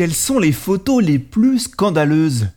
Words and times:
Quelles 0.00 0.14
sont 0.14 0.38
les 0.38 0.52
photos 0.52 1.04
les 1.04 1.18
plus 1.18 1.58
scandaleuses 1.58 2.48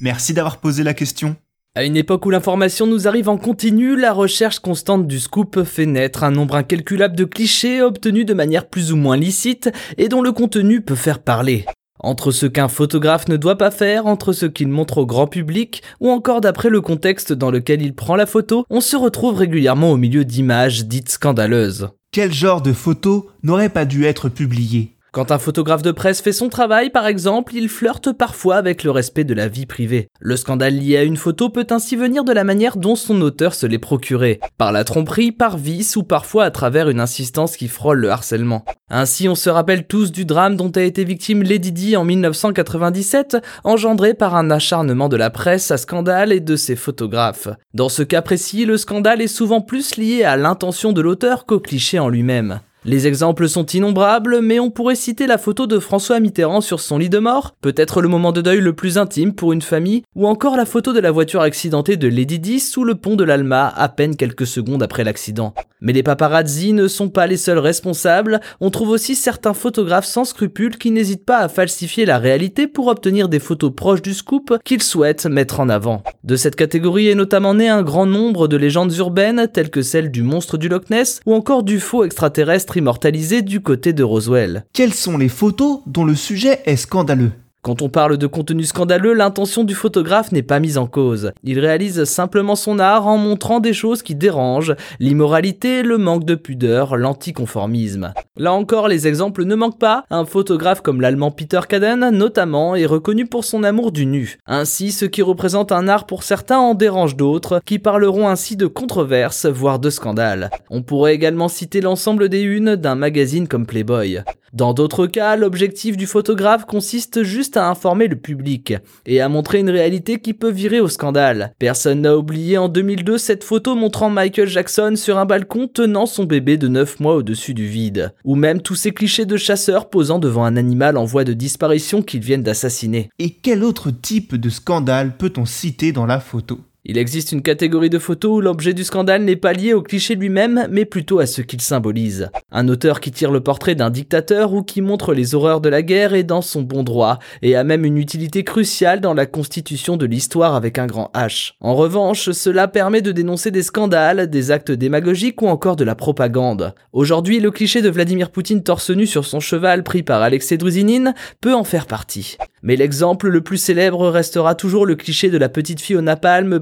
Merci 0.00 0.34
d'avoir 0.34 0.56
posé 0.56 0.82
la 0.82 0.92
question. 0.92 1.36
À 1.76 1.84
une 1.84 1.96
époque 1.96 2.26
où 2.26 2.30
l'information 2.30 2.88
nous 2.88 3.06
arrive 3.06 3.28
en 3.28 3.36
continu, 3.36 3.94
la 3.94 4.12
recherche 4.12 4.58
constante 4.58 5.06
du 5.06 5.20
scoop 5.20 5.62
fait 5.62 5.86
naître 5.86 6.24
un 6.24 6.32
nombre 6.32 6.56
incalculable 6.56 7.14
de 7.14 7.22
clichés 7.22 7.80
obtenus 7.80 8.26
de 8.26 8.34
manière 8.34 8.66
plus 8.66 8.90
ou 8.90 8.96
moins 8.96 9.16
licite 9.16 9.70
et 9.98 10.08
dont 10.08 10.20
le 10.20 10.32
contenu 10.32 10.80
peut 10.80 10.96
faire 10.96 11.20
parler. 11.20 11.64
Entre 12.00 12.32
ce 12.32 12.46
qu'un 12.46 12.66
photographe 12.66 13.28
ne 13.28 13.36
doit 13.36 13.56
pas 13.56 13.70
faire, 13.70 14.06
entre 14.06 14.32
ce 14.32 14.46
qu'il 14.46 14.66
montre 14.66 14.98
au 14.98 15.06
grand 15.06 15.28
public, 15.28 15.84
ou 16.00 16.10
encore 16.10 16.40
d'après 16.40 16.70
le 16.70 16.80
contexte 16.80 17.32
dans 17.32 17.52
lequel 17.52 17.82
il 17.82 17.94
prend 17.94 18.16
la 18.16 18.26
photo, 18.26 18.64
on 18.68 18.80
se 18.80 18.96
retrouve 18.96 19.36
régulièrement 19.36 19.92
au 19.92 19.96
milieu 19.96 20.24
d'images 20.24 20.86
dites 20.86 21.10
scandaleuses. 21.10 21.90
Quel 22.10 22.32
genre 22.32 22.62
de 22.62 22.72
photos 22.72 23.26
n'aurait 23.44 23.68
pas 23.68 23.84
dû 23.84 24.06
être 24.06 24.28
publié 24.28 24.96
Quand 25.12 25.30
un 25.30 25.38
photographe 25.38 25.82
de 25.82 25.90
presse 25.90 26.22
fait 26.22 26.32
son 26.32 26.48
travail, 26.48 26.88
par 26.88 27.06
exemple, 27.06 27.54
il 27.54 27.68
flirte 27.68 28.14
parfois 28.14 28.56
avec 28.56 28.82
le 28.82 28.90
respect 28.90 29.24
de 29.24 29.34
la 29.34 29.46
vie 29.46 29.66
privée. 29.66 30.08
Le 30.20 30.38
scandale 30.38 30.78
lié 30.78 30.96
à 30.96 31.02
une 31.02 31.18
photo 31.18 31.50
peut 31.50 31.66
ainsi 31.68 31.96
venir 31.96 32.24
de 32.24 32.32
la 32.32 32.44
manière 32.44 32.78
dont 32.78 32.96
son 32.96 33.20
auteur 33.20 33.52
se 33.52 33.66
l'est 33.66 33.78
procuré, 33.78 34.40
par 34.56 34.72
la 34.72 34.84
tromperie, 34.84 35.30
par 35.30 35.58
vice 35.58 35.96
ou 35.96 36.02
parfois 36.02 36.44
à 36.44 36.50
travers 36.50 36.88
une 36.88 36.98
insistance 36.98 37.58
qui 37.58 37.68
frôle 37.68 37.98
le 37.98 38.10
harcèlement. 38.10 38.64
Ainsi, 38.88 39.28
on 39.28 39.34
se 39.34 39.50
rappelle 39.50 39.86
tous 39.86 40.12
du 40.12 40.24
drame 40.24 40.56
dont 40.56 40.70
a 40.70 40.80
été 40.80 41.04
victime 41.04 41.42
Lady 41.42 41.72
Di 41.72 41.94
en 41.94 42.04
1997, 42.04 43.36
engendré 43.64 44.14
par 44.14 44.34
un 44.34 44.50
acharnement 44.50 45.10
de 45.10 45.18
la 45.18 45.28
presse 45.28 45.70
à 45.70 45.76
scandale 45.76 46.32
et 46.32 46.40
de 46.40 46.56
ses 46.56 46.74
photographes. 46.74 47.48
Dans 47.74 47.90
ce 47.90 48.02
cas 48.02 48.22
précis, 48.22 48.64
le 48.64 48.78
scandale 48.78 49.20
est 49.20 49.26
souvent 49.26 49.60
plus 49.60 49.96
lié 49.98 50.24
à 50.24 50.38
l'intention 50.38 50.94
de 50.94 51.02
l'auteur 51.02 51.44
qu'au 51.44 51.60
cliché 51.60 51.98
en 51.98 52.08
lui-même. 52.08 52.60
Les 52.84 53.06
exemples 53.06 53.48
sont 53.48 53.64
innombrables, 53.64 54.40
mais 54.42 54.58
on 54.58 54.70
pourrait 54.70 54.96
citer 54.96 55.28
la 55.28 55.38
photo 55.38 55.68
de 55.68 55.78
François 55.78 56.18
Mitterrand 56.18 56.60
sur 56.60 56.80
son 56.80 56.98
lit 56.98 57.08
de 57.08 57.20
mort, 57.20 57.54
peut-être 57.60 58.02
le 58.02 58.08
moment 58.08 58.32
de 58.32 58.40
deuil 58.40 58.60
le 58.60 58.72
plus 58.72 58.98
intime 58.98 59.34
pour 59.34 59.52
une 59.52 59.62
famille, 59.62 60.02
ou 60.16 60.26
encore 60.26 60.56
la 60.56 60.66
photo 60.66 60.92
de 60.92 60.98
la 60.98 61.12
voiture 61.12 61.42
accidentée 61.42 61.96
de 61.96 62.08
Lady 62.08 62.40
Di 62.40 62.58
sous 62.58 62.82
le 62.82 62.96
pont 62.96 63.14
de 63.14 63.22
l'Alma 63.22 63.68
à 63.68 63.88
peine 63.88 64.16
quelques 64.16 64.48
secondes 64.48 64.82
après 64.82 65.04
l'accident. 65.04 65.54
Mais 65.80 65.92
les 65.92 66.02
paparazzi 66.02 66.72
ne 66.72 66.88
sont 66.88 67.08
pas 67.08 67.28
les 67.28 67.36
seuls 67.36 67.58
responsables, 67.58 68.40
on 68.60 68.70
trouve 68.70 68.90
aussi 68.90 69.14
certains 69.14 69.54
photographes 69.54 70.06
sans 70.06 70.24
scrupules 70.24 70.76
qui 70.76 70.90
n'hésitent 70.90 71.24
pas 71.24 71.38
à 71.38 71.48
falsifier 71.48 72.04
la 72.04 72.18
réalité 72.18 72.66
pour 72.66 72.88
obtenir 72.88 73.28
des 73.28 73.40
photos 73.40 73.72
proches 73.74 74.02
du 74.02 74.14
scoop 74.14 74.56
qu'ils 74.64 74.82
souhaitent 74.82 75.26
mettre 75.26 75.60
en 75.60 75.68
avant. 75.68 76.02
De 76.24 76.34
cette 76.34 76.56
catégorie 76.56 77.08
est 77.08 77.16
notamment 77.16 77.54
né 77.54 77.68
un 77.68 77.82
grand 77.82 78.06
nombre 78.06 78.48
de 78.48 78.56
légendes 78.56 78.96
urbaines 78.96 79.48
telles 79.52 79.70
que 79.70 79.82
celle 79.82 80.10
du 80.10 80.22
monstre 80.22 80.56
du 80.56 80.68
Loch 80.68 80.90
Ness 80.90 81.20
ou 81.26 81.34
encore 81.34 81.62
du 81.62 81.78
faux 81.78 82.04
extraterrestre 82.04 82.71
immortalisé 82.76 83.42
du 83.42 83.60
côté 83.60 83.92
de 83.92 84.02
Roswell. 84.02 84.64
Quelles 84.72 84.94
sont 84.94 85.18
les 85.18 85.28
photos 85.28 85.80
dont 85.86 86.04
le 86.04 86.14
sujet 86.14 86.60
est 86.66 86.76
scandaleux? 86.76 87.32
Quand 87.62 87.80
on 87.80 87.88
parle 87.88 88.18
de 88.18 88.26
contenu 88.26 88.64
scandaleux, 88.64 89.12
l'intention 89.12 89.62
du 89.62 89.76
photographe 89.76 90.32
n'est 90.32 90.42
pas 90.42 90.58
mise 90.58 90.78
en 90.78 90.88
cause. 90.88 91.30
Il 91.44 91.60
réalise 91.60 92.02
simplement 92.02 92.56
son 92.56 92.80
art 92.80 93.06
en 93.06 93.18
montrant 93.18 93.60
des 93.60 93.72
choses 93.72 94.02
qui 94.02 94.16
dérangent, 94.16 94.74
l'immoralité, 94.98 95.84
le 95.84 95.96
manque 95.96 96.24
de 96.24 96.34
pudeur, 96.34 96.96
l'anticonformisme. 96.96 98.14
Là 98.38 98.54
encore, 98.54 98.88
les 98.88 99.06
exemples 99.06 99.44
ne 99.44 99.54
manquent 99.54 99.78
pas. 99.78 100.04
Un 100.08 100.24
photographe 100.24 100.80
comme 100.80 101.02
l'allemand 101.02 101.30
Peter 101.30 101.60
Kaden, 101.68 102.08
notamment, 102.08 102.74
est 102.74 102.86
reconnu 102.86 103.26
pour 103.26 103.44
son 103.44 103.62
amour 103.62 103.92
du 103.92 104.06
nu. 104.06 104.38
Ainsi, 104.46 104.90
ce 104.90 105.04
qui 105.04 105.20
représente 105.20 105.70
un 105.70 105.86
art 105.86 106.06
pour 106.06 106.22
certains 106.22 106.58
en 106.58 106.72
dérange 106.72 107.14
d'autres, 107.14 107.60
qui 107.66 107.78
parleront 107.78 108.28
ainsi 108.28 108.56
de 108.56 108.66
controverses, 108.66 109.44
voire 109.44 109.78
de 109.78 109.90
scandales. 109.90 110.48
On 110.70 110.80
pourrait 110.82 111.14
également 111.14 111.48
citer 111.48 111.82
l'ensemble 111.82 112.30
des 112.30 112.40
unes 112.40 112.74
d'un 112.74 112.94
magazine 112.94 113.48
comme 113.48 113.66
Playboy. 113.66 114.22
Dans 114.52 114.74
d'autres 114.74 115.06
cas, 115.06 115.36
l'objectif 115.36 115.96
du 115.96 116.06
photographe 116.06 116.66
consiste 116.66 117.22
juste 117.22 117.56
à 117.56 117.70
informer 117.70 118.06
le 118.06 118.16
public 118.16 118.74
et 119.06 119.22
à 119.22 119.30
montrer 119.30 119.60
une 119.60 119.70
réalité 119.70 120.18
qui 120.18 120.34
peut 120.34 120.50
virer 120.50 120.78
au 120.78 120.88
scandale. 120.88 121.54
Personne 121.58 122.02
n'a 122.02 122.18
oublié 122.18 122.58
en 122.58 122.68
2002 122.68 123.16
cette 123.16 123.44
photo 123.44 123.74
montrant 123.74 124.10
Michael 124.10 124.48
Jackson 124.48 124.92
sur 124.94 125.16
un 125.16 125.24
balcon 125.24 125.68
tenant 125.68 126.04
son 126.04 126.24
bébé 126.24 126.58
de 126.58 126.68
9 126.68 127.00
mois 127.00 127.14
au-dessus 127.14 127.54
du 127.54 127.66
vide. 127.66 128.12
Ou 128.24 128.34
même 128.34 128.62
tous 128.62 128.74
ces 128.74 128.92
clichés 128.92 129.26
de 129.26 129.36
chasseurs 129.36 129.90
posant 129.90 130.18
devant 130.18 130.44
un 130.44 130.56
animal 130.56 130.96
en 130.96 131.04
voie 131.04 131.24
de 131.24 131.32
disparition 131.32 132.02
qu'ils 132.02 132.20
viennent 132.20 132.42
d'assassiner. 132.42 133.10
Et 133.18 133.30
quel 133.30 133.64
autre 133.64 133.90
type 133.90 134.34
de 134.36 134.50
scandale 134.50 135.16
peut-on 135.16 135.44
citer 135.44 135.92
dans 135.92 136.06
la 136.06 136.20
photo? 136.20 136.60
Il 136.84 136.98
existe 136.98 137.30
une 137.30 137.42
catégorie 137.42 137.90
de 137.90 138.00
photos 138.00 138.38
où 138.38 138.40
l'objet 138.40 138.74
du 138.74 138.82
scandale 138.82 139.22
n'est 139.22 139.36
pas 139.36 139.52
lié 139.52 139.72
au 139.72 139.82
cliché 139.82 140.16
lui-même, 140.16 140.66
mais 140.68 140.84
plutôt 140.84 141.20
à 141.20 141.26
ce 141.26 141.40
qu'il 141.40 141.60
symbolise. 141.60 142.28
Un 142.50 142.66
auteur 142.66 142.98
qui 142.98 143.12
tire 143.12 143.30
le 143.30 143.40
portrait 143.40 143.76
d'un 143.76 143.88
dictateur 143.88 144.52
ou 144.52 144.64
qui 144.64 144.80
montre 144.80 145.14
les 145.14 145.36
horreurs 145.36 145.60
de 145.60 145.68
la 145.68 145.82
guerre 145.82 146.12
est 146.12 146.24
dans 146.24 146.42
son 146.42 146.62
bon 146.62 146.82
droit, 146.82 147.20
et 147.40 147.54
a 147.54 147.62
même 147.62 147.84
une 147.84 147.98
utilité 147.98 148.42
cruciale 148.42 149.00
dans 149.00 149.14
la 149.14 149.26
constitution 149.26 149.96
de 149.96 150.06
l'histoire 150.06 150.56
avec 150.56 150.76
un 150.76 150.88
grand 150.88 151.12
H. 151.14 151.52
En 151.60 151.76
revanche, 151.76 152.32
cela 152.32 152.66
permet 152.66 153.00
de 153.00 153.12
dénoncer 153.12 153.52
des 153.52 153.62
scandales, 153.62 154.28
des 154.28 154.50
actes 154.50 154.72
démagogiques 154.72 155.40
ou 155.40 155.46
encore 155.46 155.76
de 155.76 155.84
la 155.84 155.94
propagande. 155.94 156.74
Aujourd'hui, 156.92 157.38
le 157.38 157.52
cliché 157.52 157.80
de 157.80 157.90
Vladimir 157.90 158.30
Poutine 158.30 158.64
torse 158.64 158.90
nu 158.90 159.06
sur 159.06 159.24
son 159.24 159.38
cheval 159.38 159.84
pris 159.84 160.02
par 160.02 160.20
Alexei 160.20 160.56
Druzinine 160.56 161.14
peut 161.40 161.54
en 161.54 161.62
faire 161.62 161.86
partie. 161.86 162.38
Mais 162.64 162.76
l'exemple 162.76 163.28
le 163.28 163.40
plus 163.40 163.58
célèbre 163.58 164.08
restera 164.08 164.54
toujours 164.54 164.86
le 164.86 164.94
cliché 164.94 165.30
de 165.30 165.38
la 165.38 165.48
petite 165.48 165.80
fille 165.80 165.96
au 165.96 166.00
napalm 166.00 166.60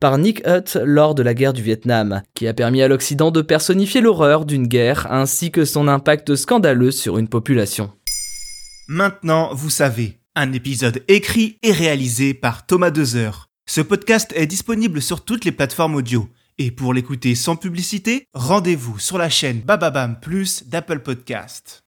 par 0.00 0.18
Nick 0.18 0.42
Hutt 0.46 0.78
lors 0.84 1.14
de 1.14 1.22
la 1.22 1.34
guerre 1.34 1.52
du 1.52 1.62
Vietnam, 1.62 2.22
qui 2.34 2.46
a 2.46 2.54
permis 2.54 2.82
à 2.82 2.88
l'Occident 2.88 3.30
de 3.30 3.42
personnifier 3.42 4.00
l'horreur 4.00 4.44
d'une 4.44 4.66
guerre 4.66 5.06
ainsi 5.10 5.50
que 5.50 5.64
son 5.64 5.88
impact 5.88 6.34
scandaleux 6.34 6.90
sur 6.90 7.18
une 7.18 7.28
population. 7.28 7.92
Maintenant, 8.88 9.54
vous 9.54 9.70
savez, 9.70 10.18
un 10.34 10.52
épisode 10.52 11.02
écrit 11.08 11.58
et 11.62 11.72
réalisé 11.72 12.34
par 12.34 12.66
Thomas 12.66 12.90
Dezer. 12.90 13.48
Ce 13.66 13.80
podcast 13.80 14.32
est 14.36 14.46
disponible 14.46 15.00
sur 15.00 15.24
toutes 15.24 15.44
les 15.44 15.52
plateformes 15.52 15.94
audio. 15.94 16.28
Et 16.58 16.70
pour 16.70 16.92
l'écouter 16.92 17.34
sans 17.34 17.56
publicité, 17.56 18.28
rendez-vous 18.34 18.98
sur 18.98 19.18
la 19.18 19.30
chaîne 19.30 19.60
Bababam 19.60 20.18
Plus 20.20 20.68
d'Apple 20.68 21.00
Podcast. 21.00 21.82